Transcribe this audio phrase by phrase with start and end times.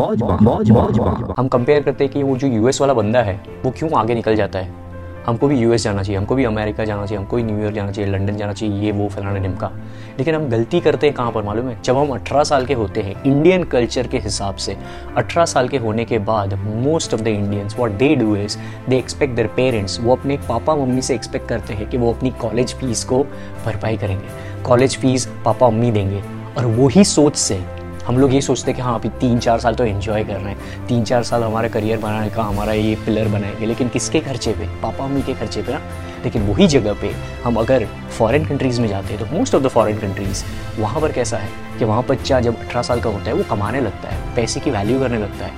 [0.00, 3.70] मौज मौज मौज हम कंपेयर करते हैं कि वो जो यूएस वाला बंदा है वो
[3.70, 4.80] क्यों आगे निकल जाता है?
[5.26, 8.10] हमको भी यूएस जाना चाहिए हमको भी अमेरिका जाना चाहिए हमको भी न्यूयॉर्क जाना चाहिए
[8.10, 9.70] लंदन जाना चाहिए ये वो फलाना निमका
[10.18, 11.82] लेकिन हम गलती करते हैं कहाँ पर मालूम है?
[11.84, 14.76] जब हम 18 साल के होते हैं इंडियन कल्चर के हिसाब से
[15.18, 18.58] 18 साल के होने के बाद most of the Indians what they do is
[18.88, 22.30] they expect their parents वो अपने पापा मम्मी से एक्सपेक्ट करते हैं कि वो अपनी
[22.30, 23.24] कॉलेज फ़ीस को
[23.66, 26.22] भरपाई करेंगे। कॉलेज फ़ीस पापा मम्मी देंगे।
[26.58, 27.79] और वही सोच से
[28.10, 30.52] हम लोग ये सोचते हैं कि हाँ अभी तीन चार साल तो एंजॉय कर रहे
[30.54, 34.52] हैं। तीन चार साल हमारा करियर बनाने का हमारा ये पिलर बनाएँगे लेकिन किसके खर्चे
[34.52, 34.66] पे?
[34.82, 35.78] पापा मम्मी के खर्चे पे ना।
[36.24, 37.12] लेकिन वही जगह पे
[37.44, 37.86] हम अगर
[38.18, 40.44] फॉरेन कंट्रीज़ में जाते हैं तो most of the foreign countries
[40.78, 41.48] वहाँ पर कैसा है
[41.78, 44.70] कि वहाँ बच्चा जब अठारह साल का होता है वो कमाने लगता है पैसे की
[44.70, 45.52] वैल्यू करने लगता है।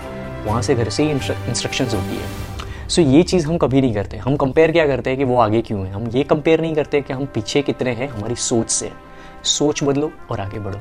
[0.44, 3.94] वहाँ से घर से ही इंस्ट्रक्शन होती है। सो so, ये चीज़ हम कभी नहीं
[3.94, 5.92] करते। हम कंपेयर क्या करते हैं कि वो आगे क्यों है?
[5.92, 8.92] हम ये कंपेयर नहीं करते कि हम पीछे कितने हैं हमारी सोच से।
[9.44, 10.78] सोच बदलो और आगे बढ़ो।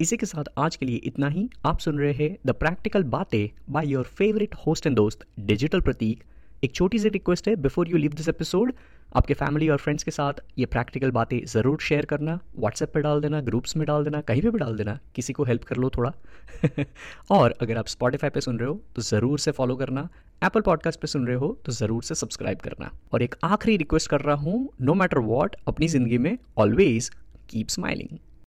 [0.00, 3.48] इसी के साथ आज के लिए इतना ही। आप सुन रहे हैं द प्रैक्टिकल बातें
[3.72, 6.24] by your favourite host and दोस्त डिजिटल प्रतीक
[6.64, 8.72] एक छोटी सी रिक्वेस्ट है before you leave this episode
[9.16, 13.20] आपके फैमिली और फ्रेंड्स के साथ ये प्रैक्टिकल बातें ज़रूर शेयर करना। व्हाट्सएप पर डाल
[13.20, 15.90] देना ग्रुप्स में डाल देना, कहीं पे भी डाल देना, किसी को हेल्प कर लो
[15.96, 16.12] थोड़ा।
[17.30, 20.08] और अगर आप स्पॉटिफाई पे सुन रहे हो तो ज़रूर से फॉलो करना।
[20.42, 24.10] एप्पल पॉडकास्ट पे सुन रहे हो तो ज़रूर से सब्सक्राइब करना। और एक आखिरी रिक्वेस्ट
[24.10, 27.10] कर रहा हूँ नो मैटर वॉट अपनी ज़िंदगी में ऑलवेज
[27.50, 28.18] कीप स्माइलिंग